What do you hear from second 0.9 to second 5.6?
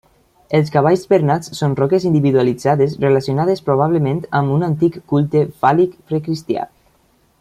bernats són roques individualitzades relacionades probablement amb un antic culte